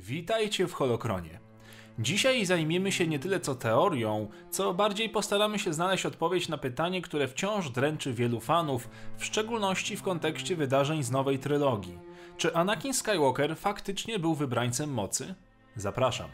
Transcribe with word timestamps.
Witajcie 0.00 0.66
w 0.66 0.72
Holokronie. 0.72 1.40
Dzisiaj 1.98 2.44
zajmiemy 2.46 2.92
się 2.92 3.06
nie 3.06 3.18
tyle 3.18 3.40
co 3.40 3.54
teorią, 3.54 4.28
co 4.50 4.74
bardziej 4.74 5.08
postaramy 5.08 5.58
się 5.58 5.72
znaleźć 5.72 6.06
odpowiedź 6.06 6.48
na 6.48 6.58
pytanie, 6.58 7.02
które 7.02 7.28
wciąż 7.28 7.70
dręczy 7.70 8.12
wielu 8.12 8.40
fanów, 8.40 8.88
w 9.18 9.24
szczególności 9.24 9.96
w 9.96 10.02
kontekście 10.02 10.56
wydarzeń 10.56 11.02
z 11.02 11.10
nowej 11.10 11.38
trylogii. 11.38 11.98
Czy 12.36 12.54
Anakin 12.54 12.94
Skywalker 12.94 13.56
faktycznie 13.56 14.18
był 14.18 14.34
wybrańcem 14.34 14.90
mocy? 14.92 15.34
Zapraszam. 15.76 16.28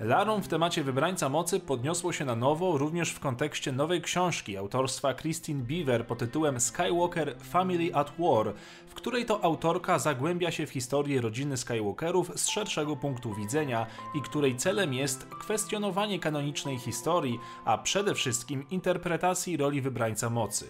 Larum 0.00 0.42
w 0.42 0.48
temacie 0.48 0.84
wybrańca 0.84 1.28
mocy 1.28 1.60
podniosło 1.60 2.12
się 2.12 2.24
na 2.24 2.36
nowo 2.36 2.78
również 2.78 3.10
w 3.10 3.20
kontekście 3.20 3.72
nowej 3.72 4.02
książki 4.02 4.56
autorstwa 4.56 5.14
Christine 5.14 5.62
Beaver 5.62 6.06
pod 6.06 6.18
tytułem 6.18 6.60
Skywalker 6.60 7.36
Family 7.38 7.94
at 7.94 8.12
War, 8.18 8.54
w 8.86 8.94
której 8.94 9.24
to 9.24 9.44
autorka 9.44 9.98
zagłębia 9.98 10.50
się 10.50 10.66
w 10.66 10.70
historię 10.70 11.20
rodziny 11.20 11.56
Skywalkerów 11.56 12.32
z 12.40 12.48
szerszego 12.48 12.96
punktu 12.96 13.34
widzenia 13.34 13.86
i 14.14 14.22
której 14.22 14.56
celem 14.56 14.94
jest 14.94 15.24
kwestionowanie 15.24 16.18
kanonicznej 16.18 16.78
historii, 16.78 17.40
a 17.64 17.78
przede 17.78 18.14
wszystkim 18.14 18.68
interpretacji 18.70 19.56
roli 19.56 19.80
wybrańca 19.80 20.30
mocy. 20.30 20.66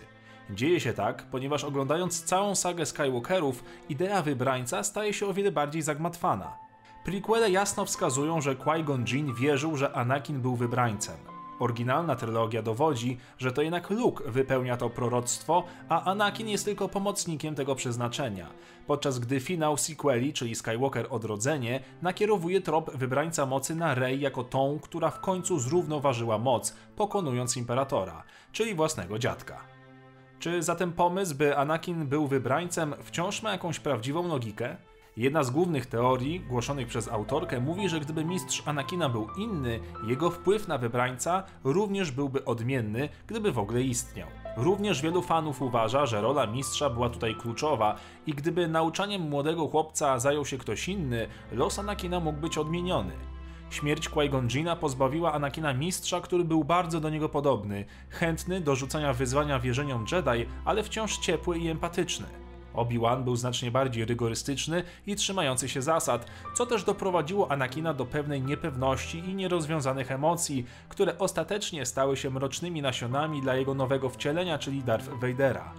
Dzieje 0.50 0.80
się 0.80 0.92
tak, 0.92 1.26
ponieważ 1.30 1.64
oglądając 1.64 2.24
całą 2.24 2.54
sagę 2.54 2.86
Skywalkerów, 2.86 3.64
idea 3.88 4.22
wybrańca 4.22 4.82
staje 4.82 5.12
się 5.12 5.26
o 5.26 5.34
wiele 5.34 5.52
bardziej 5.52 5.82
zagmatwana. 5.82 6.63
Prequele 7.04 7.50
jasno 7.50 7.84
wskazują, 7.84 8.40
że 8.40 8.54
Qui-Gon 8.54 9.04
Jinn 9.12 9.34
wierzył, 9.34 9.76
że 9.76 9.92
Anakin 9.92 10.40
był 10.40 10.56
wybrańcem. 10.56 11.16
Oryginalna 11.58 12.16
trylogia 12.16 12.62
dowodzi, 12.62 13.18
że 13.38 13.52
to 13.52 13.62
jednak 13.62 13.90
Luke 13.90 14.24
wypełnia 14.30 14.76
to 14.76 14.90
proroctwo, 14.90 15.64
a 15.88 16.04
Anakin 16.04 16.48
jest 16.48 16.64
tylko 16.64 16.88
pomocnikiem 16.88 17.54
tego 17.54 17.74
przeznaczenia, 17.74 18.50
podczas 18.86 19.18
gdy 19.18 19.40
finał 19.40 19.76
sequeli, 19.76 20.32
czyli 20.32 20.54
Skywalker 20.54 21.06
Odrodzenie, 21.10 21.80
nakierowuje 22.02 22.60
trop 22.60 22.96
wybrańca 22.96 23.46
mocy 23.46 23.74
na 23.74 23.94
Rey 23.94 24.20
jako 24.20 24.44
tą, 24.44 24.78
która 24.82 25.10
w 25.10 25.20
końcu 25.20 25.58
zrównoważyła 25.58 26.38
moc, 26.38 26.76
pokonując 26.96 27.56
Imperatora, 27.56 28.22
czyli 28.52 28.74
własnego 28.74 29.18
dziadka. 29.18 29.60
Czy 30.38 30.62
zatem 30.62 30.92
pomysł, 30.92 31.34
by 31.34 31.56
Anakin 31.56 32.06
był 32.06 32.26
wybrańcem, 32.26 32.94
wciąż 33.02 33.42
ma 33.42 33.52
jakąś 33.52 33.80
prawdziwą 33.80 34.28
logikę? 34.28 34.76
Jedna 35.16 35.44
z 35.44 35.50
głównych 35.50 35.86
teorii, 35.86 36.40
głoszonych 36.40 36.86
przez 36.86 37.08
autorkę, 37.08 37.60
mówi, 37.60 37.88
że 37.88 38.00
gdyby 38.00 38.24
mistrz 38.24 38.62
Anakina 38.66 39.08
był 39.08 39.28
inny, 39.38 39.80
jego 40.06 40.30
wpływ 40.30 40.68
na 40.68 40.78
wybrańca 40.78 41.42
również 41.64 42.10
byłby 42.10 42.44
odmienny, 42.44 43.08
gdyby 43.26 43.52
w 43.52 43.58
ogóle 43.58 43.82
istniał. 43.82 44.28
Również 44.56 45.02
wielu 45.02 45.22
fanów 45.22 45.62
uważa, 45.62 46.06
że 46.06 46.20
rola 46.20 46.46
mistrza 46.46 46.90
była 46.90 47.08
tutaj 47.08 47.34
kluczowa 47.34 47.96
i 48.26 48.32
gdyby 48.32 48.68
nauczaniem 48.68 49.22
młodego 49.22 49.68
chłopca 49.68 50.18
zajął 50.18 50.44
się 50.44 50.58
ktoś 50.58 50.88
inny, 50.88 51.26
los 51.52 51.78
Anakina 51.78 52.20
mógł 52.20 52.40
być 52.40 52.58
odmieniony. 52.58 53.12
Śmierć 53.70 54.08
Qui-Gon 54.08 54.76
pozbawiła 54.76 55.32
Anakina 55.32 55.74
mistrza, 55.74 56.20
który 56.20 56.44
był 56.44 56.64
bardzo 56.64 57.00
do 57.00 57.10
niego 57.10 57.28
podobny, 57.28 57.84
chętny 58.08 58.60
do 58.60 58.76
rzucania 58.76 59.12
wyzwania 59.12 59.58
wierzeniom 59.58 60.06
Jedi, 60.12 60.46
ale 60.64 60.82
wciąż 60.82 61.18
ciepły 61.18 61.58
i 61.58 61.68
empatyczny. 61.68 62.43
Obi-Wan 62.74 63.24
był 63.24 63.36
znacznie 63.36 63.70
bardziej 63.70 64.04
rygorystyczny 64.04 64.82
i 65.06 65.16
trzymający 65.16 65.68
się 65.68 65.82
zasad, 65.82 66.26
co 66.54 66.66
też 66.66 66.84
doprowadziło 66.84 67.50
Anakina 67.50 67.94
do 67.94 68.06
pewnej 68.06 68.42
niepewności 68.42 69.18
i 69.18 69.34
nierozwiązanych 69.34 70.10
emocji, 70.10 70.66
które 70.88 71.18
ostatecznie 71.18 71.86
stały 71.86 72.16
się 72.16 72.30
mrocznymi 72.30 72.82
nasionami 72.82 73.42
dla 73.42 73.56
jego 73.56 73.74
nowego 73.74 74.10
wcielenia, 74.10 74.58
czyli 74.58 74.82
Darth 74.82 75.08
Vadera. 75.20 75.72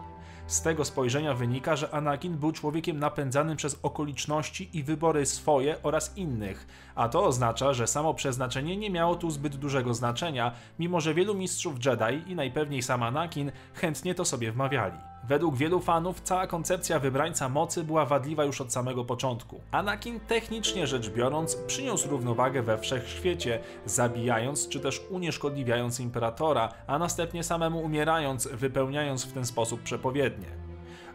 Z 0.47 0.61
tego 0.61 0.85
spojrzenia 0.85 1.33
wynika, 1.33 1.75
że 1.75 1.93
Anakin 1.93 2.37
był 2.37 2.51
człowiekiem 2.51 2.99
napędzanym 2.99 3.57
przez 3.57 3.79
okoliczności 3.83 4.69
i 4.73 4.83
wybory 4.83 5.25
swoje 5.25 5.83
oraz 5.83 6.17
innych, 6.17 6.67
a 6.95 7.09
to 7.09 7.25
oznacza, 7.25 7.73
że 7.73 7.87
samo 7.87 8.13
przeznaczenie 8.13 8.77
nie 8.77 8.89
miało 8.89 9.15
tu 9.15 9.31
zbyt 9.31 9.55
dużego 9.55 9.93
znaczenia, 9.93 10.51
mimo 10.79 11.01
że 11.01 11.13
wielu 11.13 11.35
mistrzów 11.35 11.85
Jedi 11.85 12.31
i 12.31 12.35
najpewniej 12.35 12.83
sam 12.83 13.03
Anakin 13.03 13.51
chętnie 13.73 14.15
to 14.15 14.25
sobie 14.25 14.51
wmawiali. 14.51 15.14
Według 15.27 15.55
wielu 15.55 15.79
fanów 15.79 16.21
cała 16.21 16.47
koncepcja 16.47 16.99
wybrańca 16.99 17.49
mocy 17.49 17.83
była 17.83 18.05
wadliwa 18.05 18.43
już 18.43 18.61
od 18.61 18.73
samego 18.73 19.05
początku. 19.05 19.61
Anakin 19.71 20.19
technicznie 20.19 20.87
rzecz 20.87 21.09
biorąc 21.09 21.55
przyniósł 21.55 22.09
równowagę 22.09 22.61
we 22.61 22.77
wszechświecie, 22.77 23.59
zabijając 23.85 24.69
czy 24.69 24.79
też 24.79 25.01
unieszkodliwiając 25.09 25.99
imperatora, 25.99 26.73
a 26.87 26.99
następnie 26.99 27.43
samemu 27.43 27.79
umierając, 27.79 28.47
wypełniając 28.47 29.25
w 29.25 29.33
ten 29.33 29.45
sposób 29.45 29.83
przepowiednie. 29.83 30.47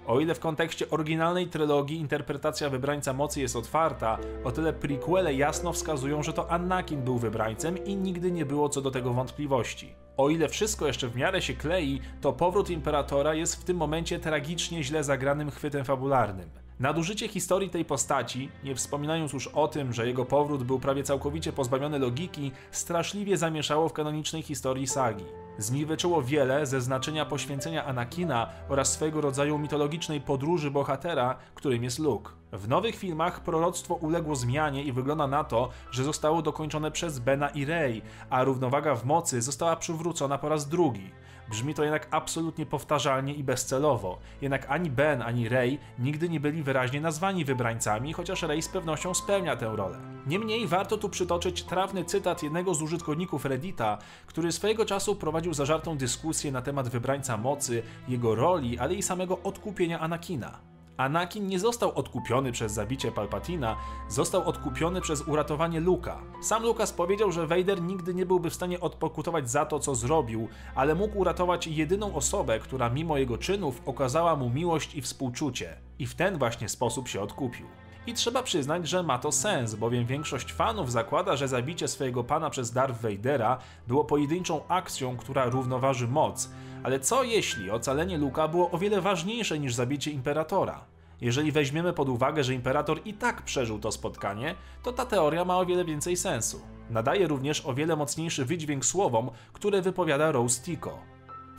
O 0.06 0.20
ile 0.20 0.34
w 0.34 0.40
kontekście 0.40 0.90
oryginalnej 0.90 1.48
trylogii 1.48 1.98
interpretacja 1.98 2.70
wybrańca 2.70 3.12
mocy 3.12 3.40
jest 3.40 3.56
otwarta, 3.56 4.18
o 4.44 4.52
tyle 4.52 4.72
prequele 4.72 5.34
jasno 5.34 5.72
wskazują, 5.72 6.22
że 6.22 6.32
to 6.32 6.50
Anakin 6.50 7.02
był 7.02 7.18
wybrańcem 7.18 7.84
i 7.84 7.96
nigdy 7.96 8.30
nie 8.30 8.46
było 8.46 8.68
co 8.68 8.80
do 8.80 8.90
tego 8.90 9.12
wątpliwości. 9.12 9.94
O 10.20 10.30
ile 10.30 10.48
wszystko 10.48 10.86
jeszcze 10.86 11.08
w 11.08 11.16
miarę 11.16 11.42
się 11.42 11.54
klei, 11.54 12.00
to 12.20 12.32
powrót 12.32 12.70
Imperatora 12.70 13.34
jest 13.34 13.56
w 13.56 13.64
tym 13.64 13.76
momencie 13.76 14.18
tragicznie 14.18 14.84
źle 14.84 15.04
zagranym 15.04 15.50
chwytem 15.50 15.84
fabularnym. 15.84 16.50
Nadużycie 16.80 17.28
historii 17.28 17.70
tej 17.70 17.84
postaci, 17.84 18.50
nie 18.64 18.74
wspominając 18.74 19.32
już 19.32 19.46
o 19.46 19.68
tym, 19.68 19.92
że 19.92 20.06
jego 20.06 20.24
powrót 20.24 20.64
był 20.64 20.80
prawie 20.80 21.02
całkowicie 21.02 21.52
pozbawiony 21.52 21.98
logiki, 21.98 22.52
straszliwie 22.70 23.36
zamieszało 23.36 23.88
w 23.88 23.92
kanonicznej 23.92 24.42
historii 24.42 24.86
sagi. 24.86 25.24
Zniweczyło 25.60 26.22
wiele 26.22 26.66
ze 26.66 26.80
znaczenia 26.80 27.26
poświęcenia 27.26 27.84
Anakina 27.84 28.48
oraz 28.68 28.92
swego 28.92 29.20
rodzaju 29.20 29.58
mitologicznej 29.58 30.20
podróży 30.20 30.70
bohatera, 30.70 31.36
którym 31.54 31.84
jest 31.84 31.98
Luke. 31.98 32.30
W 32.52 32.68
nowych 32.68 32.96
filmach 32.96 33.40
proroctwo 33.40 33.94
uległo 33.94 34.36
zmianie 34.36 34.84
i 34.84 34.92
wygląda 34.92 35.26
na 35.26 35.44
to, 35.44 35.68
że 35.90 36.04
zostało 36.04 36.42
dokończone 36.42 36.90
przez 36.90 37.18
Bena 37.18 37.48
i 37.48 37.64
Rey, 37.64 38.02
a 38.30 38.44
równowaga 38.44 38.94
w 38.94 39.04
mocy 39.04 39.42
została 39.42 39.76
przywrócona 39.76 40.38
po 40.38 40.48
raz 40.48 40.68
drugi. 40.68 41.10
Brzmi 41.50 41.74
to 41.74 41.82
jednak 41.82 42.08
absolutnie 42.10 42.66
powtarzalnie 42.66 43.34
i 43.34 43.44
bezcelowo. 43.44 44.18
Jednak 44.42 44.66
ani 44.68 44.90
Ben, 44.90 45.22
ani 45.22 45.48
Rey 45.48 45.78
nigdy 45.98 46.28
nie 46.28 46.40
byli 46.40 46.62
wyraźnie 46.62 47.00
nazwani 47.00 47.44
wybrańcami, 47.44 48.12
chociaż 48.12 48.42
Rey 48.42 48.62
z 48.62 48.68
pewnością 48.68 49.14
spełnia 49.14 49.56
tę 49.56 49.76
rolę. 49.76 49.98
Niemniej 50.26 50.66
warto 50.66 50.96
tu 50.96 51.08
przytoczyć 51.08 51.62
trafny 51.62 52.04
cytat 52.04 52.42
jednego 52.42 52.74
z 52.74 52.82
użytkowników 52.82 53.44
Reddita, 53.44 53.98
który 54.26 54.52
swojego 54.52 54.84
czasu 54.84 55.16
prowadził 55.16 55.49
zażartą 55.54 55.96
dyskusję 55.96 56.52
na 56.52 56.62
temat 56.62 56.88
wybrańca 56.88 57.36
mocy, 57.36 57.82
jego 58.08 58.34
roli, 58.34 58.78
ale 58.78 58.94
i 58.94 59.02
samego 59.02 59.42
odkupienia 59.42 60.00
Anakina. 60.00 60.70
Anakin 61.00 61.46
nie 61.46 61.58
został 61.58 61.92
odkupiony 61.94 62.52
przez 62.52 62.72
zabicie 62.72 63.12
Palpatina, 63.12 63.76
został 64.08 64.48
odkupiony 64.48 65.00
przez 65.00 65.22
uratowanie 65.28 65.80
Luka. 65.80 66.22
Sam 66.42 66.62
Lukas 66.62 66.92
powiedział, 66.92 67.32
że 67.32 67.46
Vader 67.46 67.82
nigdy 67.82 68.14
nie 68.14 68.26
byłby 68.26 68.50
w 68.50 68.54
stanie 68.54 68.80
odpokutować 68.80 69.50
za 69.50 69.66
to, 69.66 69.78
co 69.78 69.94
zrobił, 69.94 70.48
ale 70.74 70.94
mógł 70.94 71.18
uratować 71.18 71.66
jedyną 71.66 72.14
osobę, 72.14 72.58
która 72.58 72.90
mimo 72.90 73.18
jego 73.18 73.38
czynów 73.38 73.82
okazała 73.86 74.36
mu 74.36 74.50
miłość 74.50 74.94
i 74.94 75.02
współczucie. 75.02 75.76
I 75.98 76.06
w 76.06 76.14
ten 76.14 76.38
właśnie 76.38 76.68
sposób 76.68 77.08
się 77.08 77.20
odkupił. 77.20 77.66
I 78.06 78.14
trzeba 78.14 78.42
przyznać, 78.42 78.88
że 78.88 79.02
ma 79.02 79.18
to 79.18 79.32
sens, 79.32 79.74
bowiem 79.74 80.06
większość 80.06 80.52
fanów 80.52 80.92
zakłada, 80.92 81.36
że 81.36 81.48
zabicie 81.48 81.88
swojego 81.88 82.24
pana 82.24 82.50
przez 82.50 82.72
Darth 82.72 83.00
Vadera 83.02 83.58
było 83.88 84.04
pojedynczą 84.04 84.60
akcją, 84.68 85.16
która 85.16 85.44
równoważy 85.44 86.08
moc. 86.08 86.50
Ale 86.82 87.00
co 87.00 87.22
jeśli 87.22 87.70
ocalenie 87.70 88.18
Luka 88.18 88.48
było 88.48 88.70
o 88.70 88.78
wiele 88.78 89.00
ważniejsze 89.00 89.58
niż 89.58 89.74
zabicie 89.74 90.10
Imperatora? 90.10 90.84
Jeżeli 91.20 91.52
weźmiemy 91.52 91.92
pod 91.92 92.08
uwagę, 92.08 92.44
że 92.44 92.54
Imperator 92.54 93.00
i 93.04 93.14
tak 93.14 93.42
przeżył 93.42 93.78
to 93.78 93.92
spotkanie, 93.92 94.54
to 94.82 94.92
ta 94.92 95.06
teoria 95.06 95.44
ma 95.44 95.58
o 95.58 95.66
wiele 95.66 95.84
więcej 95.84 96.16
sensu. 96.16 96.60
Nadaje 96.90 97.28
również 97.28 97.66
o 97.66 97.74
wiele 97.74 97.96
mocniejszy 97.96 98.44
wydźwięk 98.44 98.84
słowom, 98.84 99.30
które 99.52 99.82
wypowiada 99.82 100.32
Rose 100.32 100.62
Tico. 100.62 100.98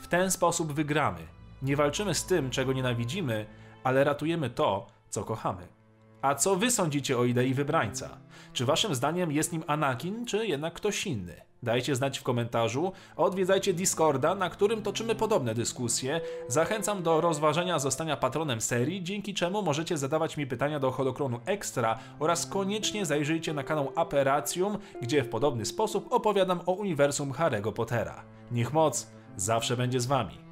W 0.02 0.08
ten 0.08 0.32
sposób 0.32 0.74
wygramy. 0.74 1.28
Nie 1.62 1.76
walczymy 1.76 2.16
z 2.16 2.26
tym, 2.26 2.50
czego 2.50 2.74
nienawidzimy, 2.74 3.46
ale 3.84 4.04
ratujemy 4.04 4.50
to, 4.50 4.88
co 5.10 5.24
kochamy. 5.24 5.81
A 6.22 6.36
co 6.36 6.56
wy 6.56 6.72
sądzicie 6.72 7.18
o 7.18 7.26
idei 7.26 7.54
wybrańca? 7.54 8.18
Czy 8.54 8.66
waszym 8.66 8.96
zdaniem 8.96 9.32
jest 9.32 9.54
nim 9.54 9.64
Anakin, 9.68 10.26
czy 10.26 10.48
jednak 10.48 10.74
ktoś 10.74 11.08
inny? 11.08 11.36
Dajcie 11.64 11.96
znać 11.96 12.20
w 12.20 12.24
komentarzu, 12.24 12.92
odwiedzajcie 13.16 13.74
Discorda, 13.74 14.36
na 14.36 14.50
którym 14.50 14.82
toczymy 14.82 15.16
podobne 15.16 15.54
dyskusje. 15.54 16.22
Zachęcam 16.48 17.04
do 17.04 17.22
rozważenia 17.22 17.80
zostania 17.80 18.18
patronem 18.18 18.62
serii, 18.62 19.04
dzięki 19.04 19.34
czemu 19.34 19.62
możecie 19.62 19.98
zadawać 19.98 20.38
mi 20.38 20.48
pytania 20.48 20.80
do 20.80 20.92
Holokronu 20.92 21.40
Extra 21.46 22.00
oraz 22.20 22.46
koniecznie 22.46 23.06
zajrzyjcie 23.06 23.54
na 23.54 23.64
kanał 23.64 23.92
Aperacjum, 23.96 24.78
gdzie 25.02 25.24
w 25.24 25.30
podobny 25.30 25.66
sposób 25.66 26.14
opowiadam 26.14 26.60
o 26.66 26.72
uniwersum 26.72 27.32
Harry'ego 27.32 27.74
Pottera. 27.74 28.24
Niech 28.52 28.74
moc 28.74 29.12
zawsze 29.38 29.78
będzie 29.78 30.00
z 30.00 30.06
wami. 30.06 30.51